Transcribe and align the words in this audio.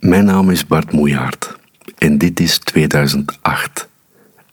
Mijn 0.00 0.24
naam 0.24 0.50
is 0.50 0.66
Bart 0.66 0.92
Moejaert 0.92 1.56
en 1.98 2.18
dit 2.18 2.40
is 2.40 2.58
2008, 2.58 3.88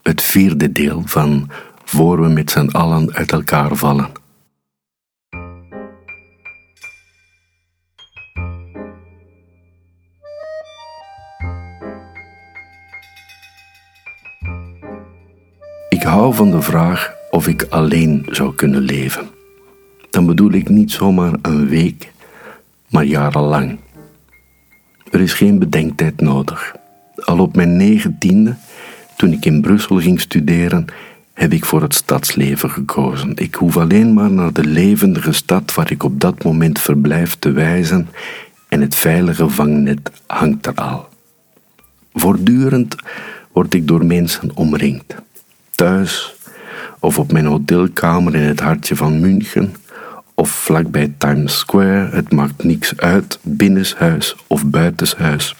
het 0.01 0.21
vierde 0.21 0.71
deel 0.71 1.01
van 1.05 1.50
Voor 1.83 2.21
we 2.21 2.27
met 2.27 2.51
z'n 2.51 2.67
allen 2.67 3.13
uit 3.13 3.31
elkaar 3.31 3.75
vallen. 3.75 4.09
Ik 15.89 16.04
hou 16.04 16.34
van 16.34 16.52
de 16.52 16.61
vraag 16.61 17.14
of 17.29 17.48
ik 17.48 17.66
alleen 17.70 18.25
zou 18.29 18.55
kunnen 18.55 18.82
leven. 18.82 19.27
Dan 20.09 20.25
bedoel 20.25 20.52
ik 20.52 20.70
niet 20.70 20.91
zomaar 20.91 21.34
een 21.41 21.68
week, 21.68 22.11
maar 22.89 23.05
jarenlang. 23.05 23.79
Er 25.12 25.21
is 25.21 25.34
geen 25.34 25.60
bedenktijd 25.60 26.21
nodig. 26.21 26.76
Al 27.16 27.40
op 27.40 27.55
mijn 27.55 27.77
negentiende, 27.77 28.55
toen 29.16 29.31
ik 29.31 29.45
in 29.45 29.62
Brussel 29.62 30.00
ging 30.00 30.22
studeren, 30.22 30.86
heb 31.34 31.54
ik 31.54 31.66
voor 31.66 31.81
het 31.81 31.94
stadsleven 31.94 32.70
gekozen. 32.70 33.31
Ik 33.36 33.55
hoef 33.55 33.78
alleen 33.78 34.14
maar 34.14 34.31
naar 34.31 34.54
de 34.54 34.66
levendige 34.66 35.31
stad 35.31 35.73
waar 35.73 35.91
ik 35.91 36.04
op 36.04 36.20
dat 36.20 36.44
moment 36.44 36.80
verblijf 36.80 37.36
te 37.36 37.52
wijzen 37.52 38.09
en 38.67 38.81
het 38.81 38.95
veilige 38.95 39.50
vangnet 39.50 40.12
hangt 40.28 40.66
er 40.66 40.73
al. 40.73 41.08
Voortdurend 42.14 42.95
word 43.52 43.73
ik 43.73 43.88
door 43.88 44.05
mensen 44.05 44.55
omringd. 44.55 45.16
Thuis 45.76 46.36
of 47.00 47.20
op 47.20 47.31
mijn 47.31 47.45
hotelkamer 47.45 48.36
in 48.36 48.42
het 48.42 48.59
hartje 48.59 48.95
van 48.95 49.20
München 49.20 49.76
of 50.40 50.50
vlakbij 50.50 51.14
Times 51.18 51.58
Square, 51.58 52.09
het 52.12 52.32
maakt 52.32 52.64
niks 52.64 52.98
uit, 52.98 53.40
binnenshuis 53.41 54.36
of 54.48 54.66
buitenshuis. 54.66 55.55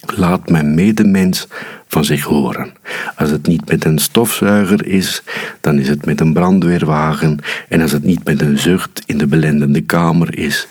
Laat 0.00 0.48
mijn 0.48 0.74
medemens 0.74 1.48
van 1.88 2.04
zich 2.04 2.22
horen. 2.22 2.72
Als 3.16 3.30
het 3.30 3.46
niet 3.46 3.68
met 3.68 3.84
een 3.84 3.98
stofzuiger 3.98 4.86
is, 4.86 5.22
dan 5.60 5.78
is 5.78 5.88
het 5.88 6.04
met 6.04 6.20
een 6.20 6.32
brandweerwagen. 6.32 7.38
En 7.68 7.80
als 7.80 7.92
het 7.92 8.04
niet 8.04 8.24
met 8.24 8.40
een 8.40 8.58
zucht 8.58 9.02
in 9.06 9.18
de 9.18 9.26
belendende 9.26 9.80
kamer 9.80 10.38
is, 10.38 10.68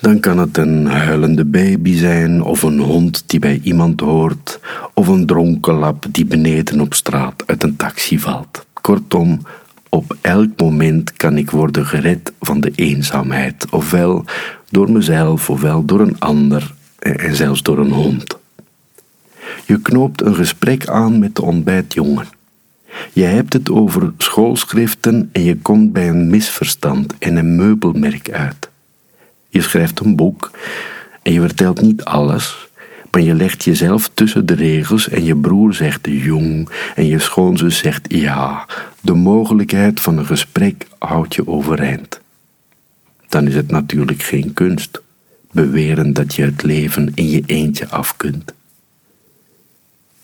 dan 0.00 0.20
kan 0.20 0.38
het 0.38 0.56
een 0.56 0.86
huilende 0.86 1.44
baby 1.44 1.96
zijn, 1.96 2.42
of 2.42 2.62
een 2.62 2.78
hond 2.78 3.24
die 3.26 3.40
bij 3.40 3.60
iemand 3.62 4.00
hoort, 4.00 4.60
of 4.94 5.08
een 5.08 5.26
dronken 5.26 5.74
lap 5.74 6.06
die 6.10 6.26
beneden 6.26 6.80
op 6.80 6.94
straat 6.94 7.42
uit 7.46 7.62
een 7.62 7.76
taxi 7.76 8.18
valt. 8.18 8.66
Kortom, 8.80 9.40
op 9.88 10.16
elk 10.20 10.60
moment 10.60 11.12
kan 11.12 11.36
ik 11.36 11.50
worden 11.50 11.86
gered 11.86 12.32
van 12.40 12.60
de 12.60 12.72
eenzaamheid, 12.74 13.70
ofwel 13.70 14.24
door 14.70 14.90
mezelf, 14.90 15.50
ofwel 15.50 15.84
door 15.84 16.00
een 16.00 16.18
ander 16.18 16.74
en 16.98 17.36
zelfs 17.36 17.62
door 17.62 17.78
een 17.78 17.92
hond. 17.92 18.38
Je 19.66 19.80
knoopt 19.80 20.22
een 20.22 20.34
gesprek 20.34 20.88
aan 20.88 21.18
met 21.18 21.36
de 21.36 21.42
ontbijtjongen. 21.42 22.26
Je 23.12 23.24
hebt 23.24 23.52
het 23.52 23.70
over 23.70 24.12
schoolschriften 24.18 25.28
en 25.32 25.42
je 25.42 25.56
komt 25.56 25.92
bij 25.92 26.08
een 26.08 26.30
misverstand 26.30 27.14
en 27.18 27.36
een 27.36 27.56
meubelmerk 27.56 28.30
uit. 28.30 28.68
Je 29.48 29.62
schrijft 29.62 30.00
een 30.00 30.16
boek 30.16 30.50
en 31.22 31.32
je 31.32 31.40
vertelt 31.40 31.80
niet 31.80 32.04
alles, 32.04 32.67
maar 33.10 33.20
je 33.20 33.34
legt 33.34 33.64
jezelf 33.64 34.10
tussen 34.14 34.46
de 34.46 34.54
regels 34.54 35.08
en 35.08 35.24
je 35.24 35.36
broer 35.36 35.74
zegt 35.74 36.00
jong 36.02 36.68
en 36.94 37.06
je 37.06 37.18
schoonzus 37.18 37.78
zegt 37.78 38.12
ja. 38.12 38.66
De 39.00 39.14
mogelijkheid 39.14 40.00
van 40.00 40.18
een 40.18 40.26
gesprek 40.26 40.86
houdt 40.98 41.34
je 41.34 41.48
overeind. 41.48 42.20
Dan 43.28 43.46
is 43.46 43.54
het 43.54 43.70
natuurlijk 43.70 44.22
geen 44.22 44.52
kunst 44.52 45.00
beweren 45.52 46.12
dat 46.12 46.34
je 46.34 46.42
het 46.42 46.62
leven 46.62 47.12
in 47.14 47.30
je 47.30 47.42
eentje 47.46 47.88
af 47.88 48.16
kunt. 48.16 48.54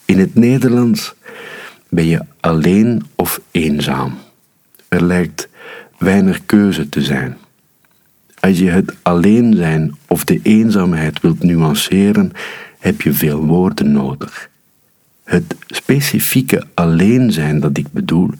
In 0.04 0.18
het 0.18 0.34
Nederlands 0.34 1.14
ben 1.88 2.06
je 2.06 2.20
alleen 2.40 3.02
of 3.14 3.40
eenzaam. 3.50 4.18
Er 4.88 5.02
lijkt 5.02 5.48
weinig 5.98 6.46
keuze 6.46 6.88
te 6.88 7.02
zijn. 7.02 7.36
Als 8.40 8.58
je 8.58 8.70
het 8.70 8.94
alleen 9.02 9.54
zijn 9.54 9.96
of 10.06 10.24
de 10.24 10.40
eenzaamheid 10.42 11.20
wilt 11.20 11.42
nuanceren, 11.42 12.32
heb 12.84 13.02
je 13.02 13.12
veel 13.12 13.44
woorden 13.44 13.92
nodig. 13.92 14.50
Het 15.22 15.56
specifieke 15.66 16.66
alleen 16.74 17.32
zijn 17.32 17.60
dat 17.60 17.78
ik 17.78 17.86
bedoel, 17.92 18.30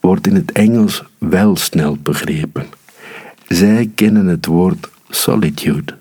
wordt 0.00 0.26
in 0.26 0.34
het 0.34 0.52
Engels 0.52 1.02
wel 1.18 1.56
snel 1.56 1.96
begrepen. 2.02 2.66
Zij 3.48 3.90
kennen 3.94 4.26
het 4.26 4.46
woord 4.46 4.90
solitude, 5.08 5.94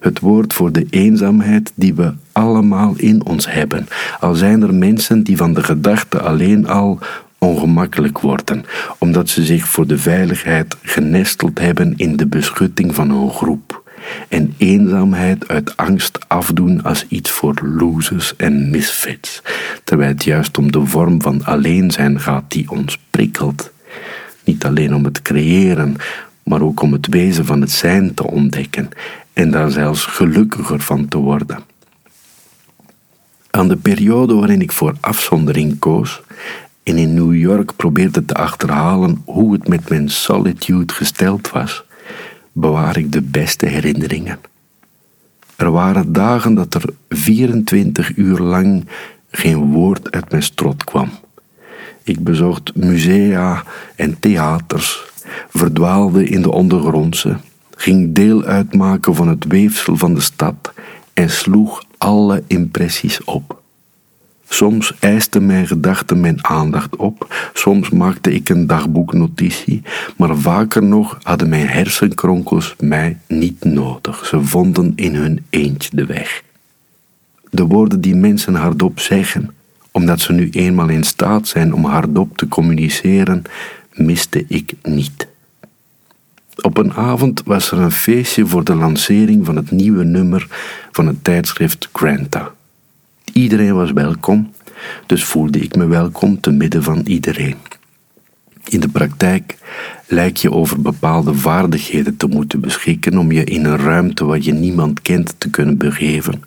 het 0.00 0.20
woord 0.20 0.52
voor 0.52 0.72
de 0.72 0.86
eenzaamheid 0.90 1.72
die 1.74 1.94
we 1.94 2.12
allemaal 2.32 2.94
in 2.96 3.24
ons 3.24 3.50
hebben, 3.50 3.86
al 4.20 4.34
zijn 4.34 4.62
er 4.62 4.74
mensen 4.74 5.22
die 5.22 5.36
van 5.36 5.54
de 5.54 5.62
gedachte 5.62 6.20
alleen 6.20 6.68
al 6.68 6.98
ongemakkelijk 7.38 8.18
worden, 8.18 8.64
omdat 8.98 9.28
ze 9.28 9.44
zich 9.44 9.68
voor 9.68 9.86
de 9.86 9.98
veiligheid 9.98 10.76
genesteld 10.82 11.58
hebben 11.58 11.94
in 11.96 12.16
de 12.16 12.26
beschutting 12.26 12.94
van 12.94 13.10
een 13.10 13.30
groep 13.30 13.77
en 14.28 14.54
eenzaamheid 14.56 15.48
uit 15.48 15.76
angst 15.76 16.18
afdoen 16.28 16.82
als 16.82 17.06
iets 17.08 17.30
voor 17.30 17.60
losers 17.62 18.36
en 18.36 18.70
misfits, 18.70 19.42
terwijl 19.84 20.10
het 20.10 20.24
juist 20.24 20.58
om 20.58 20.72
de 20.72 20.86
vorm 20.86 21.22
van 21.22 21.44
alleen 21.44 21.90
zijn 21.90 22.20
gaat 22.20 22.44
die 22.48 22.70
ons 22.70 22.98
prikkelt. 23.10 23.70
Niet 24.44 24.64
alleen 24.64 24.94
om 24.94 25.04
het 25.04 25.22
creëren, 25.22 25.96
maar 26.42 26.62
ook 26.62 26.82
om 26.82 26.92
het 26.92 27.06
wezen 27.06 27.46
van 27.46 27.60
het 27.60 27.70
zijn 27.70 28.14
te 28.14 28.26
ontdekken 28.26 28.88
en 29.32 29.50
daar 29.50 29.70
zelfs 29.70 30.04
gelukkiger 30.04 30.80
van 30.80 31.08
te 31.08 31.18
worden. 31.18 31.58
Aan 33.50 33.68
de 33.68 33.76
periode 33.76 34.34
waarin 34.34 34.60
ik 34.60 34.72
voor 34.72 34.94
afzondering 35.00 35.78
koos 35.78 36.20
en 36.82 36.96
in 36.96 37.14
New 37.14 37.34
York 37.34 37.76
probeerde 37.76 38.24
te 38.24 38.34
achterhalen 38.34 39.22
hoe 39.24 39.52
het 39.52 39.68
met 39.68 39.88
mijn 39.88 40.08
solitude 40.08 40.92
gesteld 40.94 41.50
was, 41.50 41.84
bewaar 42.60 42.96
ik 42.96 43.12
de 43.12 43.22
beste 43.22 43.66
herinneringen. 43.66 44.38
Er 45.56 45.70
waren 45.70 46.12
dagen 46.12 46.54
dat 46.54 46.74
er 46.74 46.82
24 47.08 48.16
uur 48.16 48.38
lang 48.38 48.86
geen 49.30 49.72
woord 49.72 50.10
uit 50.10 50.30
mijn 50.30 50.42
strot 50.42 50.84
kwam. 50.84 51.10
Ik 52.02 52.24
bezocht 52.24 52.76
musea 52.76 53.62
en 53.96 54.20
theaters, 54.20 55.04
verdwaalde 55.48 56.24
in 56.24 56.42
de 56.42 56.52
ondergrondse, 56.52 57.36
ging 57.76 58.14
deel 58.14 58.44
uitmaken 58.44 59.14
van 59.14 59.28
het 59.28 59.44
weefsel 59.44 59.96
van 59.96 60.14
de 60.14 60.20
stad 60.20 60.72
en 61.12 61.30
sloeg 61.30 61.84
alle 61.98 62.42
impressies 62.46 63.24
op. 63.24 63.57
Soms 64.48 64.94
eisten 64.98 65.46
mijn 65.46 65.66
gedachten 65.66 66.20
mijn 66.20 66.46
aandacht 66.46 66.96
op, 66.96 67.34
soms 67.52 67.90
maakte 67.90 68.34
ik 68.34 68.48
een 68.48 68.66
dagboeknotitie, 68.66 69.82
maar 70.16 70.36
vaker 70.36 70.82
nog 70.82 71.18
hadden 71.22 71.48
mijn 71.48 71.68
hersenkronkels 71.68 72.74
mij 72.78 73.18
niet 73.26 73.64
nodig. 73.64 74.26
Ze 74.26 74.44
vonden 74.44 74.92
in 74.96 75.14
hun 75.14 75.44
eentje 75.50 75.90
de 75.92 76.06
weg. 76.06 76.42
De 77.50 77.66
woorden 77.66 78.00
die 78.00 78.14
mensen 78.14 78.54
hardop 78.54 79.00
zeggen, 79.00 79.54
omdat 79.90 80.20
ze 80.20 80.32
nu 80.32 80.50
eenmaal 80.50 80.88
in 80.88 81.04
staat 81.04 81.48
zijn 81.48 81.74
om 81.74 81.84
hardop 81.84 82.36
te 82.36 82.48
communiceren, 82.48 83.42
miste 83.92 84.44
ik 84.48 84.74
niet. 84.82 85.28
Op 86.60 86.76
een 86.76 86.92
avond 86.92 87.42
was 87.44 87.70
er 87.70 87.78
een 87.78 87.92
feestje 87.92 88.46
voor 88.46 88.64
de 88.64 88.74
lancering 88.74 89.46
van 89.46 89.56
het 89.56 89.70
nieuwe 89.70 90.04
nummer 90.04 90.46
van 90.92 91.06
het 91.06 91.24
tijdschrift 91.24 91.88
Granta. 91.92 92.56
Iedereen 93.38 93.74
was 93.74 93.92
welkom, 93.92 94.52
dus 95.06 95.24
voelde 95.24 95.58
ik 95.58 95.76
me 95.76 95.86
welkom 95.86 96.40
te 96.40 96.50
midden 96.50 96.82
van 96.82 97.00
iedereen. 97.04 97.56
In 98.64 98.80
de 98.80 98.88
praktijk 98.88 99.58
lijkt 100.06 100.40
je 100.40 100.52
over 100.52 100.82
bepaalde 100.82 101.34
vaardigheden 101.34 102.16
te 102.16 102.26
moeten 102.26 102.60
beschikken 102.60 103.18
om 103.18 103.32
je 103.32 103.44
in 103.44 103.64
een 103.64 103.76
ruimte 103.76 104.24
waar 104.24 104.40
je 104.40 104.52
niemand 104.52 105.02
kent 105.02 105.34
te 105.38 105.50
kunnen 105.50 105.76
begeven. 105.76 106.42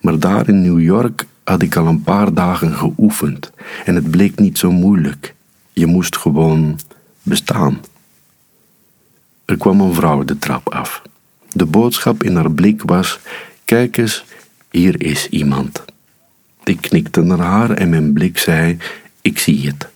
Maar 0.00 0.18
daar 0.18 0.48
in 0.48 0.62
New 0.62 0.80
York 0.80 1.26
had 1.44 1.62
ik 1.62 1.76
al 1.76 1.86
een 1.86 2.02
paar 2.02 2.34
dagen 2.34 2.74
geoefend 2.74 3.52
en 3.84 3.94
het 3.94 4.10
bleek 4.10 4.38
niet 4.38 4.58
zo 4.58 4.70
moeilijk. 4.70 5.34
Je 5.72 5.86
moest 5.86 6.16
gewoon 6.16 6.78
bestaan. 7.22 7.80
Er 9.44 9.56
kwam 9.56 9.80
een 9.80 9.94
vrouw 9.94 10.24
de 10.24 10.38
trap 10.38 10.68
af. 10.68 11.02
De 11.52 11.66
boodschap 11.66 12.22
in 12.22 12.36
haar 12.36 12.50
blik 12.50 12.82
was: 12.82 13.18
Kijk 13.64 13.96
eens, 13.96 14.24
hier 14.70 15.02
is 15.02 15.28
iemand. 15.28 15.84
Ik 16.68 16.80
knikte 16.80 17.22
naar 17.22 17.38
haar 17.38 17.70
en 17.70 17.88
mijn 17.88 18.12
blik 18.12 18.38
zei: 18.38 18.76
Ik 19.20 19.38
zie 19.38 19.66
het. 19.66 19.88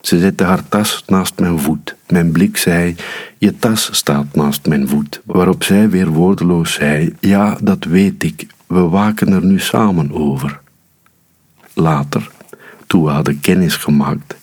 Ze 0.00 0.18
zette 0.18 0.44
haar 0.44 0.68
tas 0.68 1.04
naast 1.06 1.38
mijn 1.38 1.58
voet. 1.58 1.96
Mijn 2.08 2.32
blik 2.32 2.56
zei: 2.56 2.96
Je 3.38 3.56
tas 3.56 3.88
staat 3.92 4.34
naast 4.34 4.66
mijn 4.66 4.88
voet. 4.88 5.20
Waarop 5.24 5.62
zij 5.62 5.90
weer 5.90 6.08
woordeloos 6.08 6.72
zei: 6.72 7.14
Ja, 7.20 7.58
dat 7.62 7.84
weet 7.84 8.22
ik. 8.22 8.46
We 8.66 8.80
waken 8.80 9.32
er 9.32 9.44
nu 9.44 9.58
samen 9.58 10.12
over. 10.12 10.60
Later, 11.74 12.30
toen 12.86 13.04
we 13.04 13.10
hadden 13.10 13.40
kennis 13.40 13.76
gemaakt, 13.76 14.34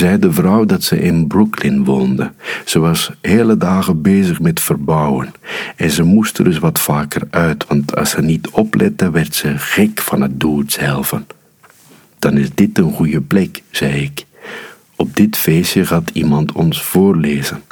zei 0.00 0.18
de 0.18 0.32
vrouw 0.32 0.64
dat 0.64 0.82
ze 0.82 1.00
in 1.00 1.26
Brooklyn 1.26 1.84
woonde. 1.84 2.32
Ze 2.64 2.78
was 2.78 3.10
hele 3.20 3.56
dagen 3.56 4.02
bezig 4.02 4.40
met 4.40 4.60
verbouwen 4.60 5.32
en 5.76 5.90
ze 5.90 6.02
moest 6.02 6.38
er 6.38 6.44
dus 6.44 6.58
wat 6.58 6.80
vaker 6.80 7.22
uit, 7.30 7.66
want 7.66 7.96
als 7.96 8.10
ze 8.10 8.20
niet 8.20 8.48
oplette, 8.48 9.10
werd 9.10 9.34
ze 9.34 9.58
gek 9.58 10.00
van 10.00 10.22
het 10.22 10.40
doen 10.40 10.64
zelf. 10.66 11.14
Dan 12.18 12.38
is 12.38 12.54
dit 12.54 12.78
een 12.78 12.92
goede 12.92 13.20
plek, 13.20 13.62
zei 13.70 14.02
ik. 14.02 14.24
Op 14.96 15.16
dit 15.16 15.36
feestje 15.36 15.86
gaat 15.86 16.10
iemand 16.12 16.52
ons 16.52 16.82
voorlezen. 16.82 17.62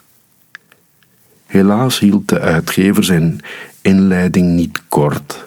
Helaas 1.47 1.99
hield 1.99 2.29
de 2.29 2.41
uitgever 2.41 3.05
zijn 3.05 3.41
inleiding 3.83 4.55
niet 4.55 4.83
kort 4.89 5.47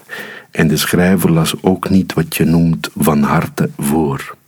en 0.52 0.68
de 0.68 0.78
schrijver 0.78 1.32
las 1.32 1.54
ook 1.64 1.90
niet 1.90 2.14
wat 2.14 2.36
je 2.36 2.44
noemt 2.44 2.90
van 2.96 3.22
harte 3.24 3.70
voor. 3.78 4.40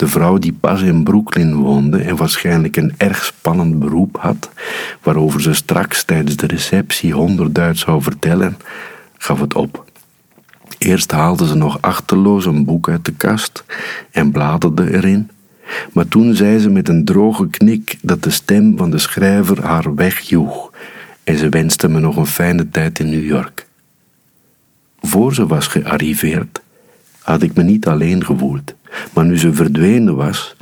De 0.00 0.08
vrouw 0.08 0.38
die 0.38 0.52
pas 0.52 0.82
in 0.82 1.04
Brooklyn 1.04 1.54
woonde 1.54 1.98
en 1.98 2.16
waarschijnlijk 2.16 2.76
een 2.76 2.94
erg 2.96 3.24
spannend 3.24 3.78
beroep 3.78 4.16
had, 4.20 4.50
waarover 5.02 5.42
ze 5.42 5.54
straks 5.54 6.04
tijdens 6.04 6.36
de 6.36 6.46
receptie 6.46 7.12
honderdduit 7.12 7.78
zou 7.78 8.02
vertellen, 8.02 8.56
gaf 9.18 9.40
het 9.40 9.54
op. 9.54 9.84
Eerst 10.78 11.10
haalde 11.10 11.46
ze 11.46 11.54
nog 11.54 11.78
achterloos 11.80 12.46
een 12.46 12.64
boek 12.64 12.88
uit 12.88 13.04
de 13.04 13.12
kast 13.12 13.64
en 14.10 14.30
bladerde 14.30 14.92
erin, 14.92 15.30
maar 15.92 16.08
toen 16.08 16.34
zei 16.34 16.58
ze 16.58 16.70
met 16.70 16.88
een 16.88 17.04
droge 17.04 17.48
knik 17.48 17.96
dat 18.02 18.22
de 18.22 18.30
stem 18.30 18.76
van 18.76 18.90
de 18.90 18.98
schrijver 18.98 19.64
haar 19.64 19.94
wegjoeg 19.94 20.72
en 21.24 21.38
ze 21.38 21.48
wenste 21.48 21.88
me 21.88 22.00
nog 22.00 22.16
een 22.16 22.26
fijne 22.26 22.68
tijd 22.68 22.98
in 22.98 23.10
New 23.10 23.24
York. 23.24 23.66
Voor 25.00 25.34
ze 25.34 25.46
was 25.46 25.66
gearriveerd, 25.66 26.60
had 27.18 27.42
ik 27.42 27.54
me 27.54 27.62
niet 27.62 27.86
alleen 27.86 28.24
gevoeld, 28.24 28.74
maar 29.12 29.24
nu 29.24 29.38
ze 29.38 29.52
verdwenen 29.52 30.16
was, 30.16 30.56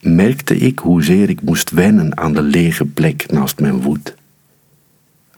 merkte 0.00 0.56
ik 0.56 0.78
hoezeer 0.78 1.28
ik 1.28 1.42
moest 1.42 1.70
wennen 1.70 2.18
aan 2.18 2.32
de 2.32 2.42
lege 2.42 2.84
plek 2.84 3.30
naast 3.30 3.60
mijn 3.60 3.82
voet. 3.82 4.14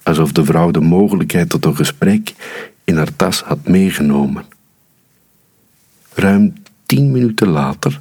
Alsof 0.03 0.33
de 0.33 0.45
vrouw 0.45 0.71
de 0.71 0.81
mogelijkheid 0.81 1.49
tot 1.49 1.65
een 1.65 1.77
gesprek 1.77 2.35
in 2.85 2.97
haar 2.97 3.17
tas 3.17 3.43
had 3.43 3.69
meegenomen. 3.69 4.45
Ruim 6.15 6.53
tien 6.87 7.11
minuten 7.11 7.49
later, 7.49 8.01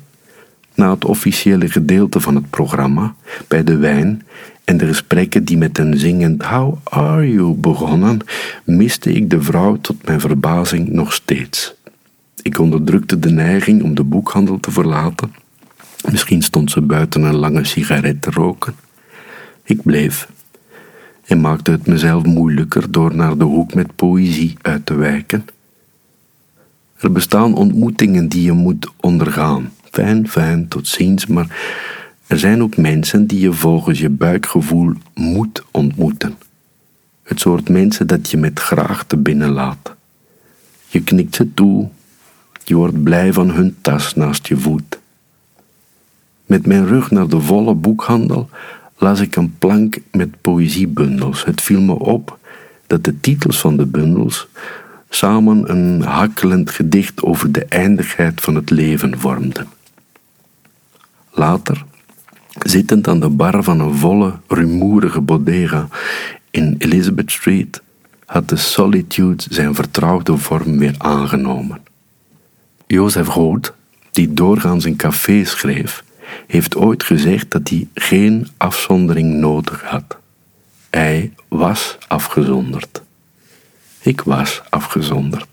na 0.76 0.92
het 0.92 1.06
officiële 1.06 1.70
gedeelte 1.70 2.20
van 2.20 2.36
het 2.36 2.50
programma, 2.50 3.16
bij 3.48 3.64
de 3.64 3.78
wijn 3.78 4.24
en 4.64 4.78
de 4.78 4.86
gesprekken 4.86 5.44
die 5.44 5.58
met 5.58 5.78
een 5.78 5.98
zingend 5.98 6.44
How 6.44 6.78
are 6.84 7.32
you 7.32 7.54
begonnen, 7.54 8.20
miste 8.64 9.14
ik 9.14 9.30
de 9.30 9.42
vrouw 9.42 9.78
tot 9.82 10.06
mijn 10.06 10.20
verbazing 10.20 10.90
nog 10.90 11.14
steeds. 11.14 11.76
Ik 12.42 12.60
onderdrukte 12.60 13.20
de 13.20 13.30
neiging 13.30 13.84
om 13.84 13.96
de 13.96 14.04
boekhandel 14.04 14.60
te 14.60 14.72
verlaten. 14.72 15.34
Misschien 16.12 16.42
stond 16.42 16.72
ze 16.72 16.82
buiten 16.82 17.24
een 17.24 17.36
lange 17.36 17.66
sigaret 17.66 18.22
te 18.22 18.32
roken. 18.32 18.76
Ik 19.64 19.82
bleef 19.82 20.28
en 21.26 21.42
maakte 21.42 21.72
het 21.72 21.88
mezelf 21.88 22.24
moeilijker 22.24 22.92
door 22.92 23.16
naar 23.16 23.38
de 23.38 23.44
hoek 23.44 23.74
met 23.74 23.96
poëzie 23.96 24.58
uit 24.62 24.86
te 24.86 24.94
wijken. 24.94 25.46
Er 26.98 27.12
bestaan 27.12 27.56
ontmoetingen 27.56 28.28
die 28.28 28.44
je 28.44 28.52
moet 28.52 28.92
ondergaan. 29.00 29.72
Fijn, 29.92 30.30
fijn, 30.30 30.68
tot 30.68 30.88
ziens, 30.88 31.26
maar 31.26 31.58
er 32.28 32.40
zijn 32.40 32.62
ook 32.62 32.78
mensen 32.78 33.28
die 33.28 33.40
je 33.40 33.54
volgens 33.54 34.00
je 34.00 34.10
buikgevoel 34.10 34.94
moet 35.14 35.64
ontmoeten. 35.72 36.38
Het 37.24 37.40
soort 37.40 37.70
mensen 37.70 38.08
dat 38.08 38.30
je 38.30 38.38
met 38.38 38.60
graagte 38.60 39.18
binnenlaat. 39.18 39.96
Je 40.88 41.04
knikt 41.04 41.36
ze 41.36 41.54
toe, 41.54 41.90
je 42.70 42.76
wordt 42.76 43.04
blij 43.04 43.34
van 43.34 43.50
hun 43.50 43.76
tas 43.82 44.16
naast 44.16 44.48
je 44.48 44.58
voet. 44.58 45.00
Met 46.46 46.66
mijn 46.66 46.86
rug 46.86 47.12
naar 47.12 47.28
de 47.28 47.42
volle 47.42 47.74
boekhandel 47.74 48.50
las 48.98 49.20
ik 49.20 49.36
een 49.36 49.58
plank 49.58 49.98
met 50.12 50.42
poëziebundels. 50.42 51.46
Het 51.46 51.62
viel 51.62 51.82
me 51.82 51.94
op 51.94 52.38
dat 52.88 53.04
de 53.04 53.20
titels 53.20 53.60
van 53.60 53.78
de 53.78 53.86
bundels 53.86 54.48
samen 55.10 55.72
een 55.72 56.02
hakkelend 56.02 56.70
gedicht 56.70 57.24
over 57.24 57.52
de 57.52 57.66
eindigheid 57.66 58.42
van 58.42 58.56
het 58.56 58.70
leven 58.70 59.20
vormden. 59.20 59.68
Later, 61.32 61.86
zittend 62.60 63.08
aan 63.08 63.20
de 63.20 63.30
bar 63.30 63.64
van 63.64 63.80
een 63.80 63.96
volle, 63.96 64.34
rumoerige 64.48 65.22
bodega 65.22 65.88
in 66.50 66.76
Elizabeth 66.78 67.32
Street, 67.32 67.82
had 68.26 68.50
de 68.50 68.56
solitude 68.56 69.44
zijn 69.50 69.76
vertrouwde 69.76 70.38
vorm 70.38 70.78
weer 70.78 70.96
aangenomen. 70.98 71.88
Jozef 72.92 73.28
Rood, 73.28 73.74
die 74.12 74.34
doorgaans 74.34 74.86
in 74.86 74.96
café 74.96 75.44
schreef, 75.44 76.04
heeft 76.48 76.76
ooit 76.76 77.04
gezegd 77.04 77.52
dat 77.52 77.70
hij 77.70 77.88
geen 77.94 78.48
afzondering 78.58 79.34
nodig 79.34 79.82
had. 79.84 80.18
Hij 80.90 81.34
was 81.48 81.98
afgezonderd. 82.08 83.02
Ik 84.02 84.22
was 84.22 84.62
afgezonderd. 84.70 85.48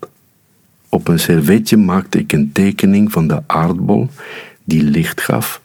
Op 0.89 1.09
een 1.09 1.19
servetje 1.19 1.77
maakte 1.77 2.19
ik 2.19 2.33
een 2.33 2.53
tekening 2.53 3.13
van 3.13 3.29
de 3.29 3.43
aardbol 3.47 4.09
die 4.65 4.83
licht 4.83 5.21
gaf 5.21 5.61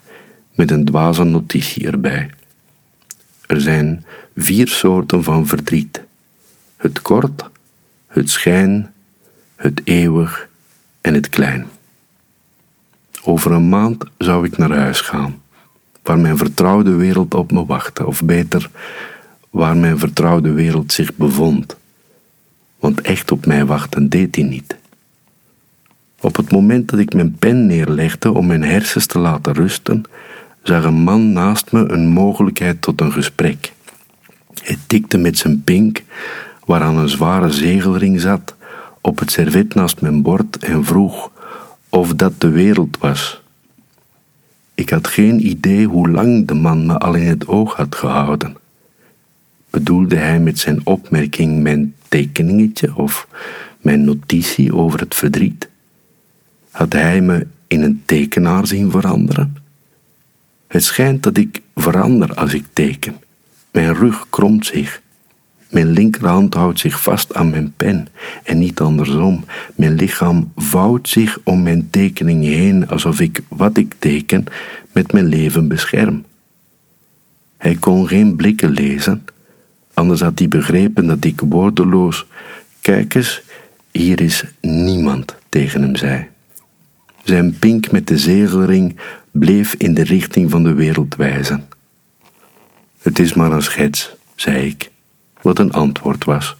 met 0.55 0.71
een 0.71 0.85
dwaze 0.85 1.23
notitie 1.23 1.87
erbij. 1.87 2.29
Er 3.47 3.61
zijn 3.61 4.05
vier 4.35 4.67
soorten 4.67 5.23
van 5.23 5.47
verdriet: 5.47 6.01
het 6.77 7.01
kort, 7.01 7.49
het 8.07 8.29
schijn, 8.29 8.93
het 9.55 9.81
eeuwig 9.83 10.49
en 11.01 11.13
het 11.13 11.29
klein. 11.29 11.67
Over 13.23 13.51
een 13.51 13.69
maand 13.69 14.03
zou 14.17 14.45
ik 14.45 14.57
naar 14.57 14.77
huis 14.77 15.01
gaan, 15.01 15.41
waar 16.03 16.19
mijn 16.19 16.37
vertrouwde 16.37 16.91
wereld 16.91 17.33
op 17.33 17.51
me 17.51 17.65
wachtte, 17.65 18.05
of 18.05 18.23
beter, 18.23 18.69
waar 19.49 19.77
mijn 19.77 19.99
vertrouwde 19.99 20.51
wereld 20.51 20.93
zich 20.93 21.15
bevond. 21.15 21.77
Want 22.79 23.01
echt 23.01 23.31
op 23.31 23.45
mij 23.45 23.65
wachten 23.65 24.09
deed 24.09 24.35
hij 24.35 24.45
niet. 24.45 24.75
Op 26.19 26.35
het 26.35 26.51
moment 26.51 26.89
dat 26.89 26.99
ik 26.99 27.13
mijn 27.13 27.35
pen 27.35 27.65
neerlegde 27.65 28.31
om 28.31 28.45
mijn 28.45 28.63
hersens 28.63 29.05
te 29.05 29.19
laten 29.19 29.53
rusten, 29.53 30.03
zag 30.63 30.83
een 30.83 30.93
man 30.93 31.33
naast 31.33 31.71
me 31.71 31.89
een 31.89 32.07
mogelijkheid 32.07 32.81
tot 32.81 33.01
een 33.01 33.11
gesprek. 33.11 33.71
Hij 34.63 34.77
tikte 34.87 35.17
met 35.17 35.37
zijn 35.37 35.63
pink, 35.63 36.03
waaraan 36.65 36.97
een 36.97 37.09
zware 37.09 37.51
zegelring 37.51 38.21
zat, 38.21 38.55
op 39.01 39.19
het 39.19 39.31
servet 39.31 39.73
naast 39.73 40.01
mijn 40.01 40.21
bord 40.21 40.57
en 40.57 40.85
vroeg 40.85 41.31
of 41.89 42.13
dat 42.13 42.41
de 42.41 42.49
wereld 42.49 42.97
was. 42.97 43.41
Ik 44.73 44.89
had 44.89 45.07
geen 45.07 45.47
idee 45.47 45.85
hoe 45.85 46.09
lang 46.09 46.47
de 46.47 46.53
man 46.53 46.85
me 46.85 46.97
al 46.97 47.13
in 47.13 47.27
het 47.27 47.47
oog 47.47 47.75
had 47.75 47.95
gehouden. 47.95 48.55
Bedoelde 49.69 50.15
hij 50.15 50.39
met 50.39 50.59
zijn 50.59 50.81
opmerking 50.83 51.61
mijn 51.61 51.95
tekeningetje 52.07 52.95
of 52.95 53.27
mijn 53.81 54.03
notitie 54.03 54.75
over 54.75 54.99
het 54.99 55.15
verdriet? 55.15 55.69
Had 56.71 56.93
hij 56.93 57.21
me 57.21 57.47
in 57.67 57.81
een 57.81 58.01
tekenaar 58.05 58.67
zien 58.67 58.91
veranderen? 58.91 59.57
Het 60.67 60.83
schijnt 60.83 61.23
dat 61.23 61.37
ik 61.37 61.61
verander 61.75 62.33
als 62.33 62.53
ik 62.53 62.65
teken. 62.73 63.15
Mijn 63.71 63.93
rug 63.93 64.25
kromt 64.29 64.65
zich. 64.65 65.00
Mijn 65.71 65.89
linkerhand 65.89 66.53
houdt 66.53 66.79
zich 66.79 67.01
vast 67.01 67.33
aan 67.33 67.49
mijn 67.49 67.73
pen 67.77 68.07
en 68.43 68.59
niet 68.59 68.79
andersom. 68.79 69.45
Mijn 69.75 69.93
lichaam 69.93 70.51
vouwt 70.55 71.09
zich 71.09 71.39
om 71.43 71.63
mijn 71.63 71.87
tekening 71.89 72.43
heen 72.43 72.87
alsof 72.87 73.19
ik 73.19 73.41
wat 73.47 73.77
ik 73.77 73.93
teken 73.99 74.43
met 74.91 75.11
mijn 75.11 75.25
leven 75.25 75.67
bescherm. 75.67 76.25
Hij 77.57 77.75
kon 77.75 78.07
geen 78.07 78.35
blikken 78.35 78.69
lezen, 78.69 79.25
anders 79.93 80.21
had 80.21 80.39
hij 80.39 80.47
begrepen 80.47 81.07
dat 81.07 81.23
ik 81.23 81.41
woordeloos, 81.41 82.25
kijk 82.81 83.13
eens, 83.13 83.41
hier 83.91 84.21
is 84.21 84.43
niemand 84.61 85.35
tegen 85.49 85.81
hem 85.81 85.95
zei. 85.95 86.27
Zijn 87.23 87.59
pink 87.59 87.91
met 87.91 88.07
de 88.07 88.17
zegelring 88.17 88.95
bleef 89.31 89.73
in 89.73 89.93
de 89.93 90.03
richting 90.03 90.51
van 90.51 90.63
de 90.63 90.73
wereld 90.73 91.15
wijzen. 91.15 91.67
Het 93.01 93.19
is 93.19 93.33
maar 93.33 93.51
een 93.51 93.61
schets, 93.61 94.15
zei 94.35 94.65
ik, 94.67 94.90
wat 95.41 95.59
een 95.59 95.71
antwoord 95.71 96.23
was, 96.23 96.55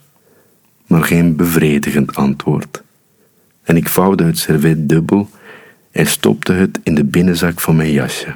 maar 0.87 1.03
geen 1.03 1.35
bevredigend 1.35 2.15
antwoord. 2.15 2.83
En 3.63 3.75
ik 3.75 3.87
vouwde 3.87 4.23
het 4.23 4.37
servet 4.37 4.89
dubbel 4.89 5.29
en 5.91 6.07
stopte 6.07 6.53
het 6.53 6.79
in 6.83 6.95
de 6.95 7.03
binnenzak 7.03 7.59
van 7.59 7.75
mijn 7.75 7.91
jasje, 7.91 8.35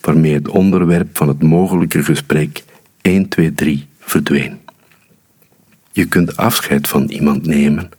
waarmee 0.00 0.34
het 0.34 0.48
onderwerp 0.48 1.16
van 1.16 1.28
het 1.28 1.42
mogelijke 1.42 2.02
gesprek 2.04 2.64
1, 3.00 3.28
2, 3.28 3.54
3 3.54 3.86
verdween. 3.98 4.58
Je 5.92 6.04
kunt 6.04 6.36
afscheid 6.36 6.88
van 6.88 7.08
iemand 7.08 7.46
nemen 7.46 7.90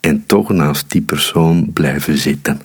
en 0.00 0.26
toch 0.26 0.48
naast 0.48 0.90
die 0.90 1.02
persoon 1.02 1.72
blijven 1.72 2.18
zitten. 2.18 2.60